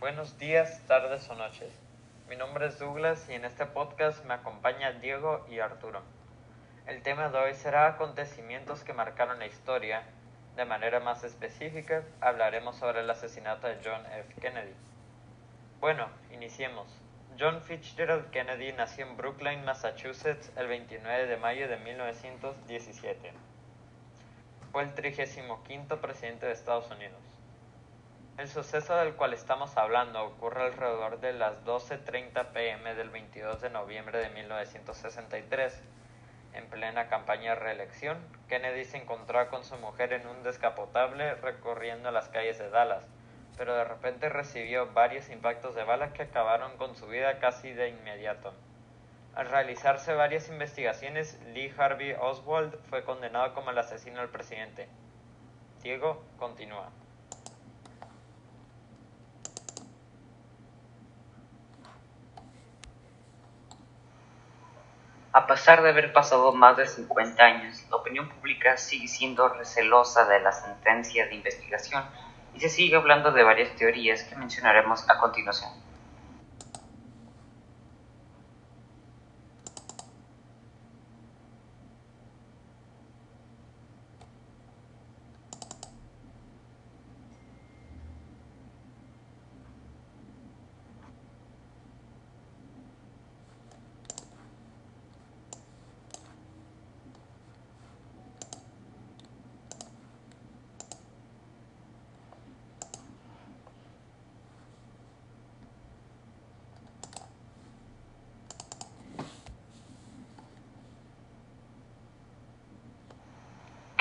[0.00, 1.70] Buenos días, tardes o noches.
[2.26, 6.00] Mi nombre es Douglas y en este podcast me acompaña Diego y Arturo.
[6.86, 10.04] El tema de hoy será acontecimientos que marcaron la historia.
[10.56, 14.40] De manera más específica, hablaremos sobre el asesinato de John F.
[14.40, 14.72] Kennedy.
[15.80, 16.88] Bueno, iniciemos.
[17.38, 23.34] John Fitzgerald Kennedy nació en Brookline, Massachusetts, el 29 de mayo de 1917.
[24.72, 27.29] Fue el 35 presidente de Estados Unidos.
[28.40, 33.68] El suceso del cual estamos hablando ocurre alrededor de las 12.30 pm del 22 de
[33.68, 35.78] noviembre de 1963.
[36.54, 38.16] En plena campaña de reelección,
[38.48, 43.06] Kennedy se encontró con su mujer en un descapotable recorriendo las calles de Dallas,
[43.58, 47.90] pero de repente recibió varios impactos de bala que acabaron con su vida casi de
[47.90, 48.54] inmediato.
[49.34, 54.88] Al realizarse varias investigaciones, Lee Harvey Oswald fue condenado como el asesino del presidente.
[55.82, 56.88] Diego continúa.
[65.32, 70.24] A pesar de haber pasado más de 50 años, la opinión pública sigue siendo recelosa
[70.24, 72.04] de la sentencia de investigación
[72.52, 75.70] y se sigue hablando de varias teorías que mencionaremos a continuación.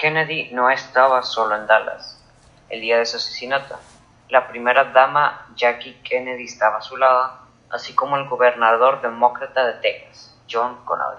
[0.00, 2.24] Kennedy no estaba solo en Dallas
[2.70, 3.76] el día de su asesinato.
[4.28, 7.32] La primera dama Jackie Kennedy estaba a su lado,
[7.70, 11.18] así como el gobernador demócrata de Texas, John Connally.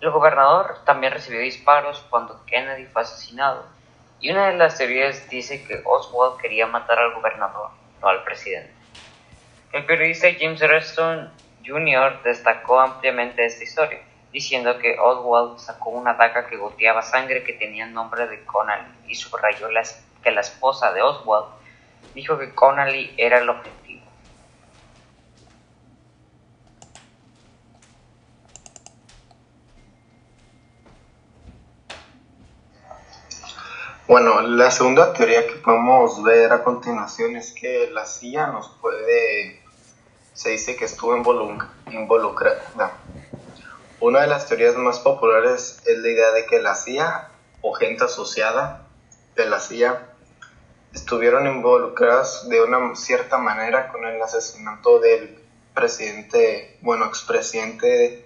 [0.00, 3.66] El gobernador también recibió disparos cuando Kennedy fue asesinado,
[4.20, 7.70] y una de las teorías dice que Oswald quería matar al gobernador,
[8.00, 8.72] no al presidente.
[9.72, 11.30] El periodista James Reston
[11.66, 12.22] Jr.
[12.22, 17.84] destacó ampliamente esta historia diciendo que Oswald sacó una daga que goteaba sangre que tenía
[17.86, 19.68] el nombre de Connally y subrayó
[20.22, 21.46] que la esposa de Oswald
[22.14, 23.78] dijo que Connally era el objetivo.
[34.06, 39.60] Bueno, la segunda teoría que podemos ver a continuación es que la CIA nos puede,
[40.32, 42.92] se dice que estuvo involucrada
[44.00, 47.30] una de las teorías más populares es la idea de que la CIA
[47.62, 48.86] o gente asociada
[49.34, 50.06] de la CIA
[50.94, 55.38] estuvieron involucradas de una cierta manera con el asesinato del
[55.74, 58.24] presidente, bueno, expresidente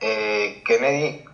[0.00, 1.24] eh, Kennedy.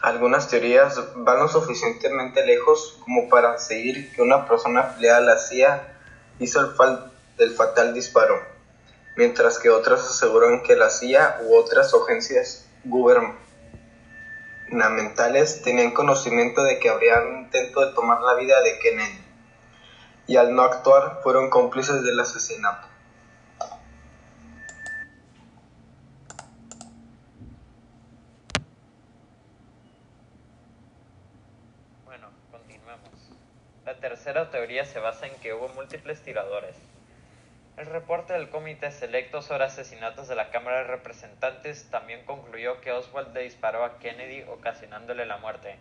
[0.00, 5.38] Algunas teorías van lo suficientemente lejos como para seguir que una persona afiliada a la
[5.38, 5.98] CIA
[6.38, 6.98] hizo el,
[7.38, 8.51] el fatal disparo
[9.16, 16.88] mientras que otras aseguran que la CIA u otras agencias gubernamentales tenían conocimiento de que
[16.88, 19.18] habría un intento de tomar la vida de Kennedy
[20.26, 22.88] y al no actuar fueron cómplices del asesinato.
[32.04, 33.10] Bueno, continuamos.
[33.84, 36.76] La tercera teoría se basa en que hubo múltiples tiradores,
[37.82, 42.92] el reporte del Comité Selecto sobre Asesinatos de la Cámara de Representantes también concluyó que
[42.92, 45.74] Oswald disparó a Kennedy ocasionándole la muerte,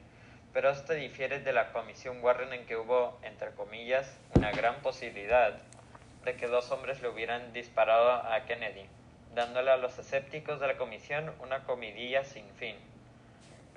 [0.52, 5.54] pero esto difiere de la Comisión Warren en que hubo, entre comillas, una gran posibilidad
[6.26, 8.88] de que dos hombres le hubieran disparado a Kennedy,
[9.36, 12.78] dándole a los escépticos de la comisión una comidilla sin fin.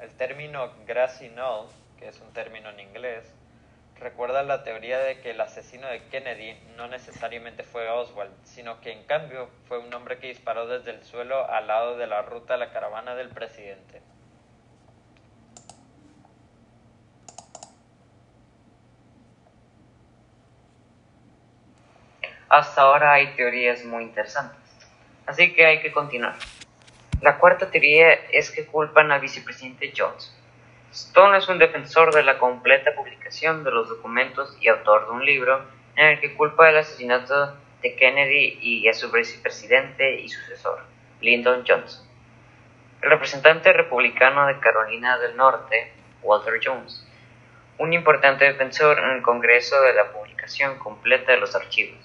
[0.01, 1.69] El término grassy knoll,
[1.99, 3.31] que es un término en inglés,
[4.01, 8.93] recuerda la teoría de que el asesino de Kennedy no necesariamente fue Oswald, sino que
[8.93, 12.55] en cambio fue un hombre que disparó desde el suelo al lado de la ruta
[12.55, 14.03] de la caravana del presidente.
[22.49, 24.61] Hasta ahora hay teorías muy interesantes,
[25.27, 26.35] así que hay que continuar.
[27.21, 30.44] La cuarta teoría es que culpan al vicepresidente Johnson
[30.95, 35.27] Stone es un defensor de la completa publicación de los documentos y autor de un
[35.27, 35.61] libro
[35.97, 40.85] en el que culpa el asesinato de Kennedy y a su vicepresidente y sucesor,
[41.21, 42.07] Lyndon Johnson.
[43.03, 45.93] El representante republicano de Carolina del Norte,
[46.23, 47.05] Walter Jones,
[47.79, 51.99] un importante defensor en el Congreso de la publicación completa de los archivos,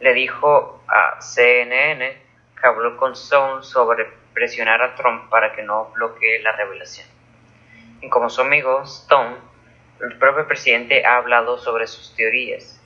[0.00, 2.18] le dijo a CNN
[2.60, 4.04] que habló con Stone sobre
[4.34, 7.15] presionar a Trump para que no bloquee la revelación.
[8.10, 9.36] Como su amigo Stone,
[10.00, 12.80] el propio presidente ha hablado sobre sus teorías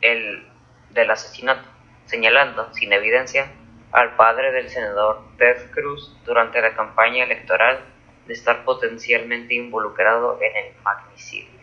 [0.00, 0.48] el,
[0.90, 1.68] del asesinato,
[2.06, 3.50] señalando, sin evidencia,
[3.92, 7.80] al padre del senador Ted Cruz durante la campaña electoral
[8.26, 11.57] de estar potencialmente involucrado en el magnicidio.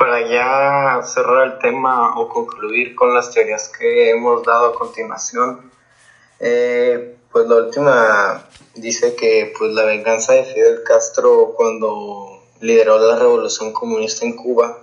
[0.00, 5.70] Para ya cerrar el tema o concluir con las teorías que hemos dado a continuación,
[6.38, 13.16] eh, pues la última dice que pues la venganza de Fidel Castro cuando lideró la
[13.16, 14.78] revolución comunista en Cuba,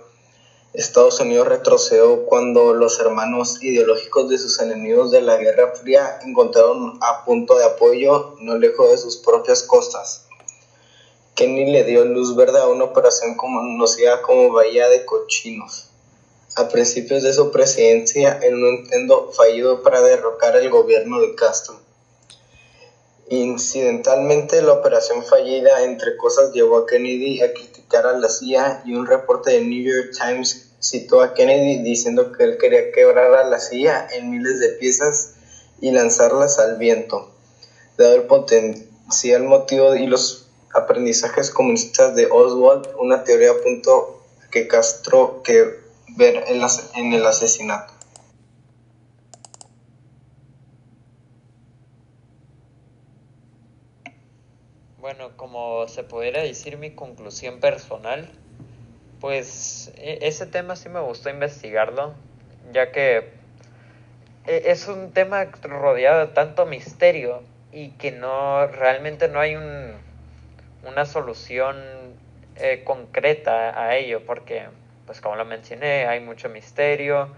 [0.72, 6.96] Estados Unidos retrocedió cuando los hermanos ideológicos de sus enemigos de la Guerra Fría encontraron
[7.02, 10.27] a punto de apoyo no lejos de sus propias costas.
[11.38, 15.88] Kenny le dio luz verde a una operación conocida como Bahía de Cochinos.
[16.56, 21.78] A principios de su presidencia, en un intento fallido para derrocar el gobierno de Castro.
[23.28, 28.94] Incidentalmente, la operación fallida, entre cosas, llevó a Kennedy a criticar a la CIA y
[28.94, 33.48] un reporte de New York Times citó a Kennedy diciendo que él quería quebrar a
[33.48, 35.34] la CIA en miles de piezas
[35.80, 37.30] y lanzarlas al viento,
[37.96, 45.42] dado el potencial motivo y los aprendizajes comunistas de Oswald, una teoría apuntó que Castro
[45.42, 45.80] que
[46.16, 47.92] ver en el asesinato.
[55.00, 58.28] Bueno, como se pudiera decir mi conclusión personal,
[59.20, 62.14] pues e, ese tema sí me gustó investigarlo,
[62.72, 63.30] ya que
[64.46, 67.42] e, es un tema rodeado de tanto misterio
[67.72, 69.94] y que no realmente no hay un,
[70.88, 71.76] una solución
[72.56, 74.66] eh, concreta a ello, porque,
[75.06, 77.28] pues como lo mencioné, hay mucho misterio,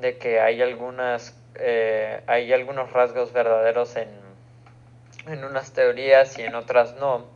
[0.00, 4.08] de que hay algunas eh, hay algunos rasgos verdaderos en,
[5.26, 7.26] en unas teorías y en otras no.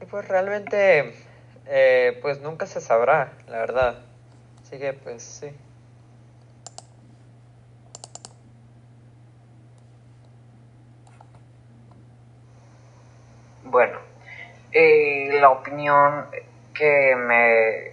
[0.00, 1.14] Y pues realmente,
[1.66, 3.98] eh, pues nunca se sabrá, la verdad.
[4.62, 5.50] Así que, pues sí.
[13.64, 13.98] Bueno,
[14.72, 16.26] eh, la opinión
[16.74, 17.92] que me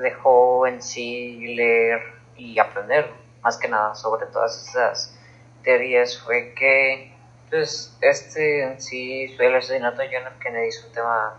[0.00, 2.00] dejó en sí leer
[2.36, 3.10] y aprender
[3.42, 5.18] más que nada sobre todas esas
[5.62, 7.12] teorías fue que
[7.50, 10.36] pues este en sí el asesinato de John F.
[10.40, 11.34] Kennedy es un tema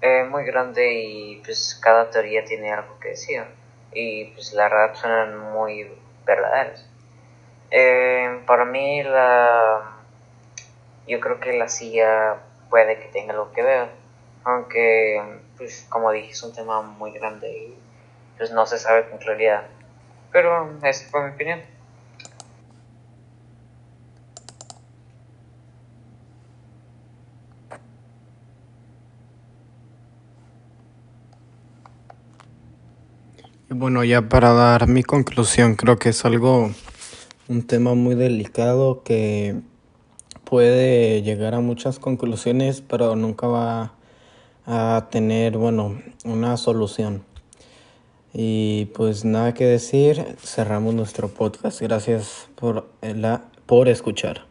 [0.00, 3.44] eh, muy grande y pues cada teoría tiene algo que decir.
[3.92, 5.90] Y pues la verdad suenan muy
[6.24, 6.84] verdaderas.
[7.70, 9.92] Eh, para mí la
[11.06, 12.36] yo creo que la CIA
[12.68, 14.05] puede que tenga algo que ver
[14.46, 15.20] aunque
[15.58, 17.74] pues como dije es un tema muy grande y
[18.38, 19.66] pues no se sabe con claridad
[20.32, 21.60] pero esa fue mi opinión.
[33.70, 36.70] Bueno, ya para dar mi conclusión, creo que es algo,
[37.48, 39.60] un tema muy delicado que
[40.44, 43.95] puede llegar a muchas conclusiones, pero nunca va
[44.66, 47.22] a tener, bueno, una solución.
[48.32, 51.80] Y pues nada que decir, cerramos nuestro podcast.
[51.80, 54.44] Gracias por, la, por escuchar.